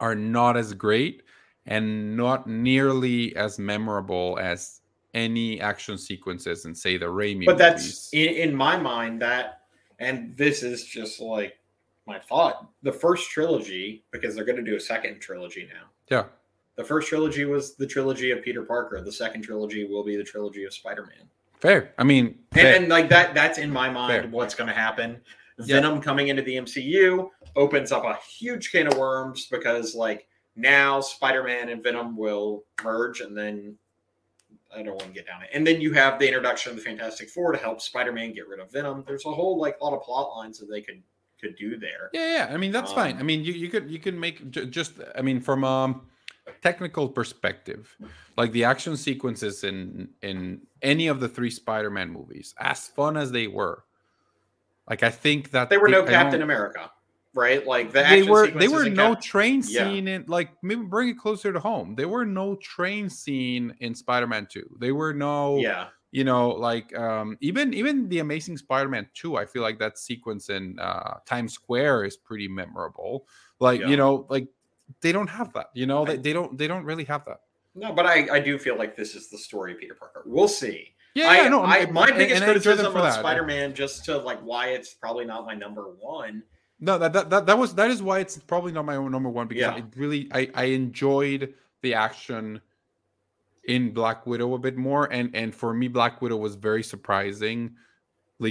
[0.00, 1.22] are not as great
[1.66, 4.80] and not nearly as memorable as
[5.14, 9.60] any action sequences in say the Raimi but that's in, in my mind that
[10.00, 11.58] and this is just like
[12.06, 15.86] my thought the first trilogy because they're going to do a second trilogy now.
[16.10, 16.24] Yeah.
[16.76, 19.00] The first trilogy was the trilogy of peter parker.
[19.00, 21.28] The second trilogy will be the trilogy of spider-man.
[21.60, 21.94] Fair.
[21.96, 22.76] I mean and, fair.
[22.76, 24.30] and like that that's in my mind Fair.
[24.30, 25.20] what's going to happen.
[25.58, 25.76] Yeah.
[25.76, 31.00] venom coming into the mcu opens up a huge can of worms because like now
[31.00, 33.76] spider-man and venom will merge and then
[34.76, 36.82] i don't want to get down it and then you have the introduction of the
[36.82, 40.02] fantastic four to help spider-man get rid of venom there's a whole like lot of
[40.02, 41.02] plot lines that they could
[41.40, 42.54] could do there Yeah, yeah.
[42.54, 43.14] I mean, that's fine.
[43.14, 44.94] Um, I mean, you, you could you could make j- just.
[45.14, 46.00] I mean, from a
[46.62, 47.94] technical perspective,
[48.38, 53.30] like the action sequences in in any of the three Spider-Man movies, as fun as
[53.32, 53.84] they were,
[54.88, 56.90] like I think that they were the- no captain america
[57.34, 59.84] right like the They were they were no train Yeah.
[59.84, 61.94] scene in like maybe bring it closer to home.
[61.94, 64.68] There were no train scene in Spider-Man Two.
[64.80, 69.44] They were no yeah you know like um even even the amazing spider-man 2 i
[69.44, 73.26] feel like that sequence in uh times square is pretty memorable
[73.58, 73.88] like Yeah.
[73.88, 74.46] you know like
[75.00, 77.40] they don't have that you know they, they don't they don't really have that
[77.74, 80.46] no but i i do feel like this is the story of peter parker we'll
[80.46, 83.12] see yeah, I, yeah, no I, my biggest and I enjoy them criticism of.
[83.14, 86.42] Spider-Man, just to like why it's probably not my number one.
[86.80, 89.28] No that, that that that was that is why it's probably not my own number
[89.30, 89.70] one because Yeah.
[89.74, 92.60] i really i i enjoyed the action
[93.66, 97.70] in black widow a bit more and and for me black widow was very surprisingly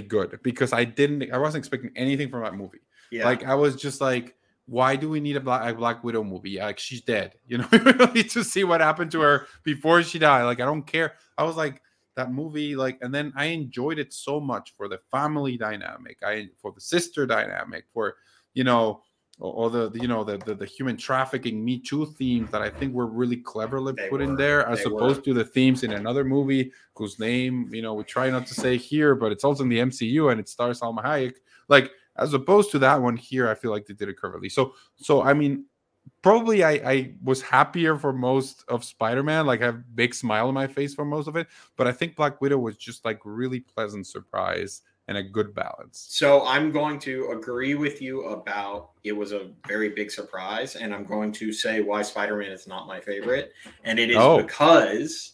[0.08, 2.80] good because i didn't i wasn't expecting anything from that movie
[3.12, 6.24] Yeah, Like I was just like, why do we need a Black, a Black Widow
[6.24, 6.58] movie?
[6.58, 7.34] Like she's dead.
[7.46, 10.46] You know, we need to see what happened to her before she died.
[10.46, 11.14] Like I don't care.
[11.38, 11.82] I was like
[12.16, 12.76] that movie.
[12.76, 16.18] Like, and then I enjoyed it so much for the family dynamic.
[16.24, 17.86] I for the sister dynamic.
[17.94, 18.16] For
[18.54, 19.02] you know,
[19.40, 22.70] or, or the you know the, the the human trafficking Me Too themes that I
[22.70, 25.26] think were really cleverly They put in there, as opposed were.
[25.26, 28.78] to the themes in another movie whose name you know we try not to say
[28.78, 31.36] here, but it's also in the MCU and it stars Salma Hayek.
[31.68, 34.74] Like as opposed to that one here i feel like they did it cleverly so
[34.96, 35.66] so i mean
[36.22, 40.54] probably i i was happier for most of spider-man like i have big smile on
[40.54, 43.60] my face for most of it but i think black widow was just like really
[43.60, 46.06] pleasant surprise and a good balance.
[46.10, 50.94] So I'm going to agree with you about it was a very big surprise, and
[50.94, 53.52] I'm going to say why Spider-Man is not my favorite,
[53.84, 54.38] and it is Oh.
[54.42, 55.34] because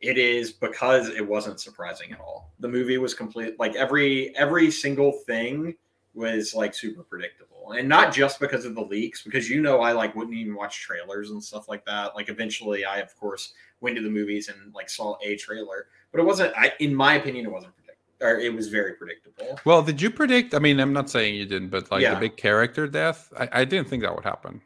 [0.00, 2.54] it is because it wasn't surprising at all.
[2.60, 5.74] The movie was complete like every every single thing
[6.14, 7.72] was like super predictable.
[7.72, 10.80] And not just because of the leaks, because you know I like wouldn't even watch
[10.80, 12.14] trailers and stuff like that.
[12.14, 16.20] Like eventually I of course went to the movies and like saw a trailer, but
[16.20, 17.86] it wasn't I in my opinion it wasn't predictable.
[18.22, 19.58] Or it was very predictable.
[19.64, 20.54] Well, did you predict?
[20.54, 22.14] I mean, I'm not saying you didn't, but like Yeah.
[22.14, 24.60] the big character death, I, I didn't think that would happen.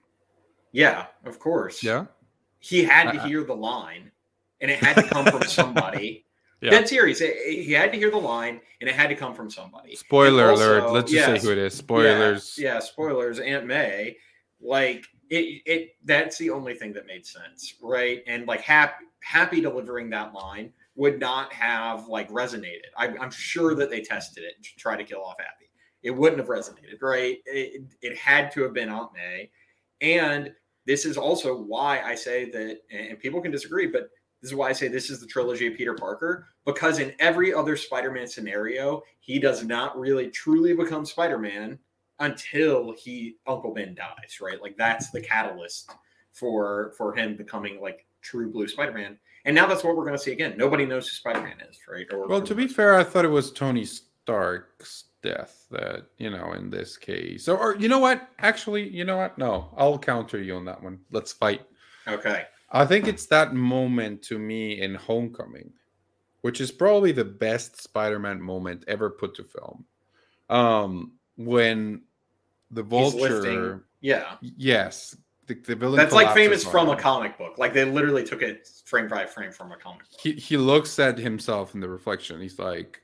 [0.72, 1.82] Yeah, of course.
[1.82, 2.06] Yeah.
[2.58, 3.26] He had to Uh-uh.
[3.28, 4.10] hear the line
[4.60, 6.24] and it had to come from somebody.
[6.60, 6.70] Yeah.
[6.70, 7.18] Dead serious.
[7.18, 9.96] He had to hear the line and it had to come from somebody.
[9.96, 10.92] Spoiler And alert.
[10.92, 11.74] Let's just yes, say who it is.
[11.74, 12.56] Spoilers.
[12.56, 13.38] Yeah, yeah, spoilers.
[13.38, 14.16] Aunt May,
[14.60, 15.90] like it, it.
[16.04, 18.22] That's the only thing that made sense, right?
[18.26, 22.86] And like happy, happy delivering that line would not have like resonated.
[22.96, 25.70] I, I'm sure that they tested it to try to kill off Happy.
[26.02, 27.38] It wouldn't have resonated, right?
[27.46, 29.50] It, it had to have been Aunt May,
[30.00, 30.52] and
[30.86, 32.78] this is also why I say that.
[32.90, 34.10] And people can disagree, but
[34.44, 37.54] this is why I say this is the trilogy of Peter Parker because in every
[37.54, 41.78] other Spider-Man scenario, he does not really truly become Spider-Man
[42.18, 44.60] until he Uncle Ben dies, right?
[44.60, 45.90] Like that's the catalyst
[46.32, 49.18] for for him becoming like true blue Spider-Man.
[49.46, 50.58] And now that's what we're going to see again.
[50.58, 52.06] Nobody knows who Spider-Man is, right?
[52.12, 56.52] Or, Well, to be fair, I thought it was Tony Stark's death that, you know,
[56.52, 57.48] in this case.
[57.48, 58.28] Or, or you know what?
[58.40, 59.38] Actually, you know what?
[59.38, 61.00] No, I'll counter you on that one.
[61.10, 61.62] Let's fight.
[62.06, 65.72] okay, I think it's that moment to me in Homecoming,
[66.40, 69.84] which is probably the best Spider-Man moment ever put to film.
[70.50, 72.02] Um, when
[72.70, 73.84] the vulture.
[74.00, 75.96] Yeah, yes, the, the villain.
[75.96, 77.56] that's like famous from a comic book.
[77.58, 80.20] Like they literally took it frame by frame from a comic book.
[80.20, 82.40] he he looks at himself in the reflection.
[82.40, 83.00] He's like,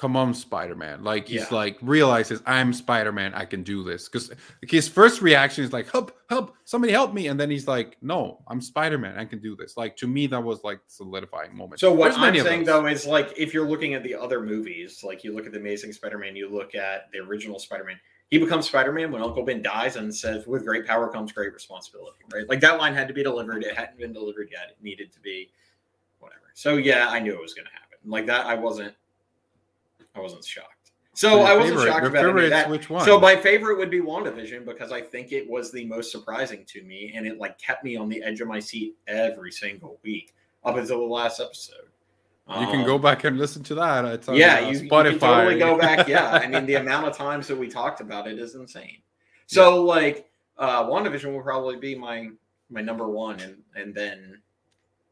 [0.00, 1.54] "Come on, Spider Man!" Like he's Yeah.
[1.54, 3.34] like realizes I'm Spider Man.
[3.34, 4.08] I can do this.
[4.08, 4.32] Because
[4.66, 6.18] his first reaction is like, "Help!
[6.30, 6.56] Help!
[6.64, 9.18] Somebody help me!" And then he's like, "No, I'm Spider Man.
[9.18, 11.80] I can do this." Like to me, that was like solidifying moment.
[11.80, 15.04] So what There's I'm saying though is like if you're looking at the other movies,
[15.04, 18.66] like you look at the Amazing Spider-Man, you look at the original Spider-Man, he becomes
[18.68, 22.48] Spider-Man when Uncle Ben dies and says, "With great power comes great responsibility." Right?
[22.48, 23.64] Like that line had to be delivered.
[23.64, 24.70] It hadn't been delivered yet.
[24.70, 25.50] It needed to be,
[26.20, 26.50] whatever.
[26.54, 27.98] So yeah, I knew it was going to happen.
[28.06, 28.94] Like that, I wasn't.
[30.14, 30.92] I wasn't shocked.
[31.14, 32.70] So Your I wasn't favorite- shocked about any of that.
[32.70, 33.04] Which one?
[33.04, 36.82] So my favorite would be WandaVision because I think it was the most surprising to
[36.82, 40.34] me and it like kept me on the edge of my seat every single week
[40.64, 41.88] up until the last episode.
[42.48, 44.04] you can Um, go back and listen to that.
[44.06, 46.08] It's on yeah, you, you can totally go back.
[46.08, 48.98] Yeah, I mean the amount of times that we talked about it is insane.
[49.46, 52.30] So like uh WandaVision will probably be my
[52.70, 54.40] my number one and and then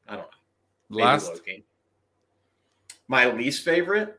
[0.08, 0.22] I don't
[0.90, 0.96] know.
[1.04, 1.26] Last.
[1.34, 1.64] Loki.
[3.08, 4.18] My least favorite?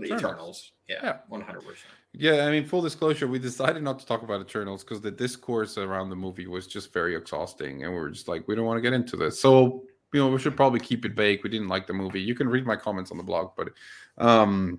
[0.00, 0.72] The Eternals.
[0.88, 1.18] Yeah.
[1.28, 1.92] one hundred percent.
[2.18, 5.76] Yeah, I mean, full disclosure, we decided not to talk about Eternals because the discourse
[5.76, 8.78] around the movie was just very exhausting, and we were just like, we don't want
[8.78, 9.38] to get into this.
[9.38, 9.82] So,
[10.14, 11.44] you know, we should probably keep it vague.
[11.44, 12.22] We didn't like the movie.
[12.22, 13.68] You can read my comments on the blog, but
[14.16, 14.78] um,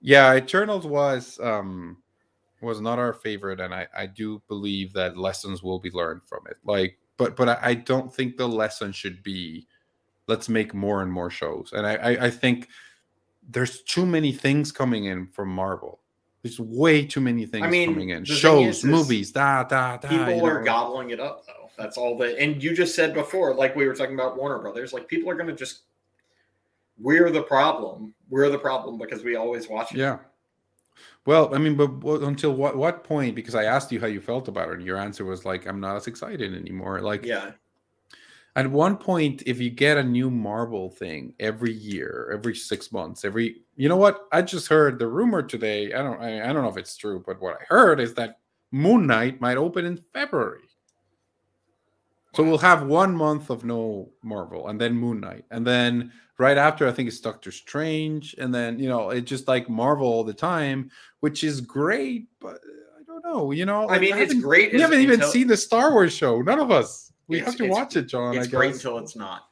[0.00, 1.98] yeah, Eternals was um
[2.60, 6.40] was not our favorite, and I I do believe that lessons will be learned from
[6.50, 6.56] it.
[6.64, 9.68] Like, but but I, I don't think the lesson should be
[10.26, 12.68] let's make more and more shows, and I I, I think
[13.48, 16.00] there's too many things coming in from Marvel.
[16.42, 18.24] There's way too many things mean, coming in.
[18.24, 20.08] Shows, is, movies, da da da.
[20.08, 20.64] people are know.
[20.64, 23.94] gobbling it up though that's all that and you just said before like we were
[23.94, 25.82] talking about warner brothers like people are going to just
[26.98, 30.18] we're the problem we're the problem because we always watch it Yeah.
[31.26, 33.36] Well, I mean, but until what what point?
[33.36, 35.78] Because I asked you how you felt about it, and your answer was like, "I'm
[35.78, 37.50] not as excited anymore." Like, yeah
[38.58, 43.24] at one point, if you get a new Marvel thing every year, every six months,
[43.24, 44.26] every you know what?
[44.32, 45.92] I just heard the rumor today.
[45.92, 48.40] I don't I, I don't know if it's true, but what I heard is that
[48.72, 50.62] Moon Knight might open in February.
[52.34, 56.58] So we'll have one month of no Marvel, and then Moon Knight, and then right
[56.58, 60.24] after I think it's Doctor Strange, and then you know it's just like Marvel all
[60.24, 60.90] the time,
[61.20, 62.58] which is great, but
[62.98, 63.52] I don't know.
[63.52, 66.42] You know, i mean it's great We haven't even until- seen the Star Wars show.
[66.42, 67.12] None of us.
[67.28, 68.36] We It's- have to watch it, John.
[68.36, 69.44] it's I great until it's not.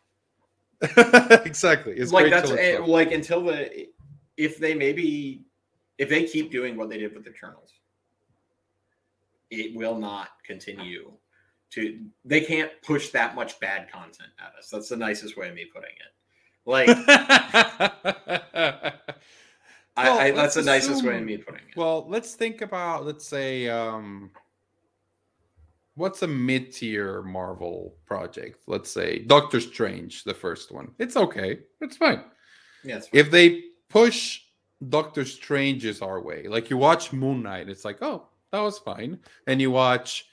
[1.47, 1.95] Exactly.
[1.97, 3.89] It's like great that's it's eh, like until the
[4.37, 5.45] if they maybe
[5.99, 7.73] if they keep doing what they did with the Eternals,
[9.51, 11.13] it will not continue
[11.71, 14.69] to they can't push that much bad content at us.
[14.71, 16.13] That's the nicest way of me putting it.
[16.67, 16.89] Like
[19.99, 21.77] I, Well, I, that's the nicest way of me putting it.
[21.77, 24.31] Well, let's think about let's say um
[25.97, 28.63] what's a mid-tier Marvel project?
[28.67, 30.93] Let's say Doctor Strange, the first one.
[30.99, 31.59] It's okay.
[31.81, 32.23] It's fine.
[32.85, 34.43] yes If they push
[34.89, 36.47] Doctor Strange is our way.
[36.47, 39.19] Like you watch Moon Knight, it's like, oh, that was fine.
[39.47, 40.27] And you watch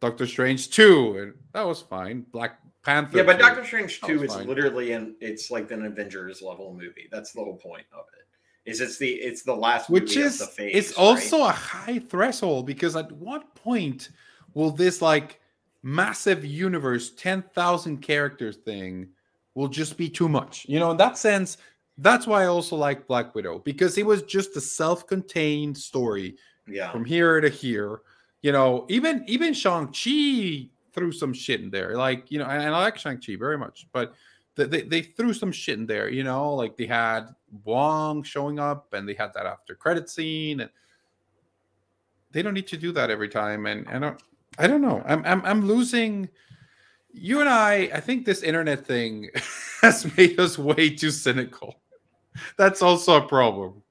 [0.00, 2.24] Doctor Strange 2, and that was fine.
[2.30, 3.18] Black Panther.
[3.18, 4.46] Yeah, but 2, Doctor Strange that Two is fine.
[4.46, 7.08] literally an it's like an Avengers level movie.
[7.10, 8.70] That's the whole point of it.
[8.70, 10.72] Is it's the it's the last which movie is of the phase.
[10.74, 11.04] it's right?
[11.04, 14.10] also a high threshold because at what point
[14.58, 15.40] will this like
[15.84, 19.06] massive universe 10,000 characters thing
[19.54, 21.58] will just be too much you know in that sense
[21.98, 26.90] that's why i also like black widow because it was just a self-contained story yeah.
[26.90, 28.00] from here to here
[28.42, 32.80] you know even even shang-chi threw some shit in there like you know and i
[32.80, 34.14] like shang-chi very much but
[34.56, 37.28] they, they, threw some shit in there you know like they had
[37.62, 40.70] wong showing up and they had that after credit scene and
[42.32, 44.20] they don't need to do that every time and i don't
[44.58, 45.02] i don't know.
[45.06, 46.28] I'm i'm, I'm losing
[47.12, 49.30] you and i i think this internet thing
[49.82, 51.80] has made us way too cynical.
[52.56, 53.82] That's also a problem.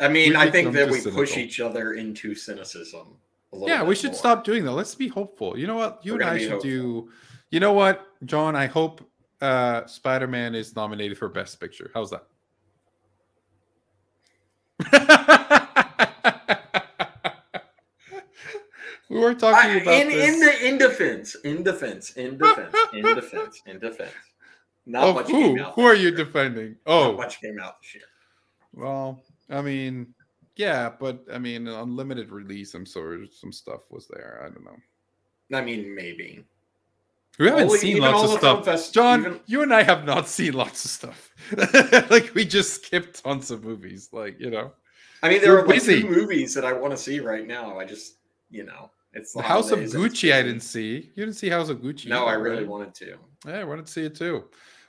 [0.00, 3.16] I mean, we I think that we too push each other into cynicism.
[3.52, 4.18] A yeah bit we should more.
[4.18, 4.72] stop doing that.
[4.72, 5.58] Let's be hopeful.
[5.58, 6.00] You know what?
[6.02, 6.70] You We're and i should hopeful.
[6.70, 7.08] do
[7.50, 8.56] you know what john?
[8.56, 9.08] I hope
[9.40, 11.90] uh spider-man is nominated for best picture.
[11.94, 12.24] How's that
[19.12, 20.28] we were talking I- about in this.
[20.34, 24.12] in the in defense, in defense, in defense, in defense, in defense.
[24.86, 25.74] Not of much who came out.
[25.74, 26.16] who are you year.
[26.16, 28.04] defending Not oh much came out this year.
[28.74, 30.12] well i mean
[30.56, 34.76] yeah but i mean unlimited release i'm sorry some stuff was there i don't know
[35.54, 36.42] I mean, maybe.
[37.38, 40.54] we haven't seen lots of stuff fest- John, even- you and I have not seen
[40.54, 41.30] lots of stuff.
[42.10, 44.08] like we just skipped tons of movies.
[44.12, 44.72] Like you know,
[45.22, 46.00] I mean, there We're are like busy.
[46.02, 47.78] two movies that I want to see right now.
[47.78, 48.14] I just,
[48.50, 50.32] you know, it's the House of holidays and it's Gucci.
[50.32, 51.10] I didn't see.
[51.14, 52.08] You didn't see House of Gucci.
[52.08, 52.68] No, I really right?
[52.68, 53.16] wanted to.
[53.46, 54.44] Yeah, I wanted to see it too.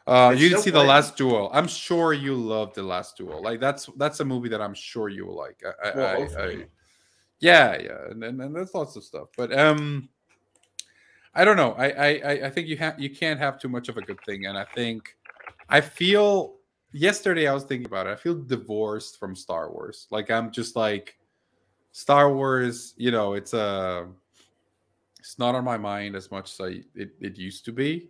[0.06, 0.84] Uh, you didn't see the.
[0.84, 1.50] Last Duel.
[1.54, 3.42] I'm sure you loved the Last Duel.
[3.42, 5.62] Like that's that's a movie that I'm sure you will like.
[5.84, 6.66] I, I, Well, I-
[7.40, 9.28] yeah, yeah, and, and and there's lots of stuff.
[9.38, 10.10] But um,
[11.34, 11.74] I don't know.
[11.78, 14.20] I I I- I think you have you can't have too much of a good
[14.26, 15.16] thing, and I think
[15.70, 16.56] I feel
[16.92, 18.12] yesterday I was thinking about it.
[18.12, 20.08] I feel divorced from Star Wars.
[20.12, 21.18] Like I'm just like
[21.94, 22.94] Star Wars.
[22.98, 24.08] You know, it's a
[25.20, 28.10] it's not on my mind as much as I it, it used to be.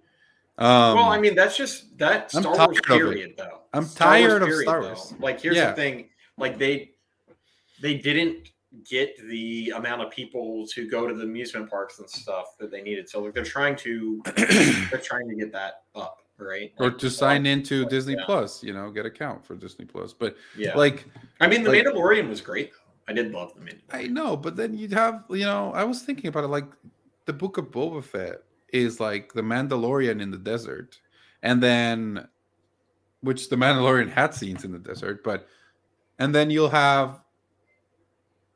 [0.58, 3.60] Um, well, I mean, that's just that I'm Star tired Wars period, though.
[3.74, 4.88] I'm Star Wars tired of period, Star though.
[4.90, 5.14] Wars.
[5.20, 5.70] Like, here's Yeah.
[5.70, 6.92] the thing: like they
[7.82, 8.50] they didn't
[8.90, 12.82] get the amount of people to go to the amusement parks and stuff that they
[12.82, 13.08] needed.
[13.08, 16.72] So like, they're trying to they're trying to get that up, right?
[16.80, 18.26] or Like, to sign into like, Disney yeah.
[18.26, 20.14] Plus, you know, get account for Disney Plus.
[20.14, 21.06] But Yeah, like
[21.42, 22.72] I mean, the like- Mandalorian was great.
[22.72, 22.78] though.
[23.08, 23.82] I did love the Mandalorian.
[23.92, 26.68] I know, but then you'd have, you know, I was thinking about it like
[27.26, 31.00] the book of Boba Fett is like the Mandalorian in the desert.
[31.42, 32.28] And then
[33.22, 35.48] which the Mandalorian had scenes in the desert, but
[36.20, 37.22] and then you'll have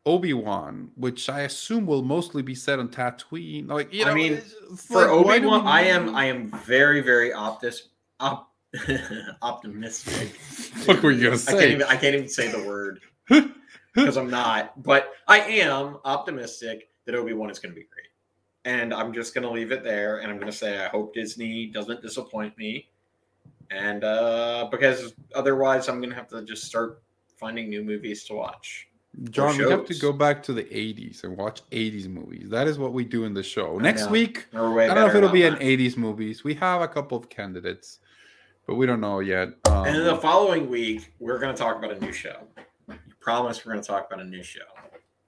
[0.06, 3.68] Obi-Wan, which I assume will mostly be set on Tatooine.
[3.68, 4.38] Like, you I mean,
[4.76, 7.80] For like, Obi Wan, I am I am very very optis,
[8.20, 8.52] op,
[9.42, 10.36] optimistic.
[10.86, 11.72] What were you gonna I can't say?
[11.74, 13.02] even I can't even say the word
[13.98, 14.82] because I'm not.
[14.84, 18.08] But I am optimistic that Obi Wan is going to be great,
[18.66, 20.20] and I'm just going to leave it there.
[20.20, 22.90] And I'm going to say I hope Disney doesn't disappoint me,
[23.72, 27.02] and uh, because otherwise I'm going to have to just start
[27.38, 28.88] finding new movies to watch.
[29.32, 32.50] John, we have to go back to the 80s and watch 80s movies.
[32.50, 33.80] That is what we do in the show.
[33.80, 34.12] Next know.
[34.12, 36.44] week, I don't know if it'll be an 80s movies.
[36.44, 38.00] We have a couple of candidates,
[38.68, 39.50] but we don't know yet.
[39.66, 42.48] Um, And then the following week, we're going to talk about a new show.
[43.28, 44.62] Promise we're going to talk about a new show.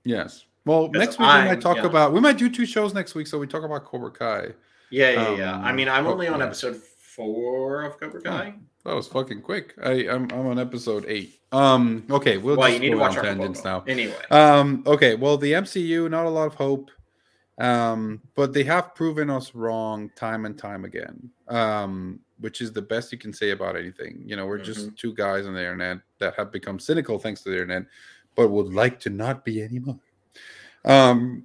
[0.05, 0.45] yes.
[0.63, 1.85] Well, next week we I'm- might talk yeah.
[1.85, 2.13] about.
[2.13, 4.53] We might do two shows next week, so we talk about Cobra Kai.
[4.89, 5.59] Yeah, yeah, yeah.
[5.59, 8.53] I Um, mean, I'm only on episode four of Cobra Kai.
[8.85, 9.73] That was fucking quick.
[9.83, 11.41] I, I'm I'm on episode eight.
[11.51, 12.05] Um.
[12.09, 13.83] Okay, we'll well, just you need to watch our tangents now.
[13.85, 16.91] Anyway, Um, okay, well, the MCU, not a lot of hope,
[17.59, 22.81] um, but they have proven us wrong time and time again, um, which is the
[22.81, 24.21] best you can say about anything.
[24.25, 27.49] You know, we're just two guys on the internet that have become cynical thanks to
[27.49, 27.85] the internet,
[28.35, 29.99] but would like to not be anymore.
[30.85, 31.43] Um,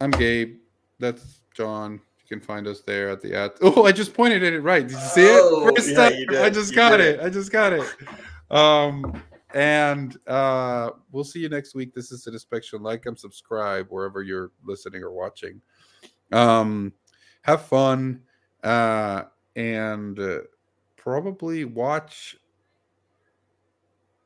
[0.00, 0.58] I'm Gabe.
[0.98, 1.94] That's John.
[1.94, 3.56] You can find us there at the at.
[3.62, 4.86] Oh, I just pointed at it right.
[4.86, 5.76] Did you see Oh, it?
[5.76, 6.44] First yeah, time.
[6.44, 7.20] I just You got did it.
[7.20, 7.88] I just got it.
[8.50, 9.22] Um,
[9.54, 11.94] and uh, we'll see you next week.
[11.94, 12.82] This is an inspection.
[12.82, 15.60] Like and subscribe wherever you're listening or watching.
[16.32, 16.92] Um,
[17.42, 18.22] have fun
[18.62, 19.24] uh,
[19.56, 20.38] and uh,
[20.96, 22.36] probably watch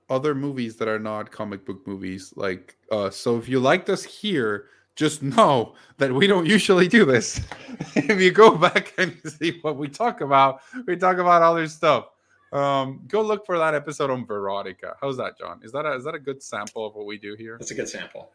[0.08, 2.32] other movies that are not comic book movies.
[2.36, 7.04] Like, uh, so if you liked us here, just know that we don't usually do
[7.04, 7.40] this.
[7.96, 12.06] if you go back and see what we talk about, we talk about other stuff.
[12.52, 14.96] Um, go look for that episode on Veronica.
[15.00, 15.60] How's that, John?
[15.62, 17.56] Is that a, is that a good sample of what we do here?
[17.58, 18.30] That's a good sample.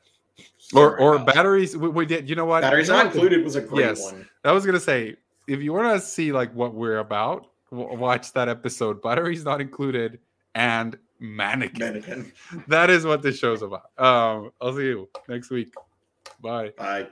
[0.73, 1.75] Or or batteries?
[1.77, 2.29] We, we did.
[2.29, 2.61] You know what?
[2.61, 4.11] Batteries not included was a great Yes.
[4.11, 4.27] one.
[4.43, 5.15] I was gonna say,
[5.51, 9.01] if you want to see like what we're about, w- watch that episode.
[9.01, 10.19] Batteries not included
[10.55, 11.79] and mannequin.
[11.93, 12.31] Mannequin.
[12.67, 13.91] That is what this show's about.
[13.97, 15.73] Um, I'll see you next week.
[16.41, 16.71] Bye.
[16.77, 17.07] Bye.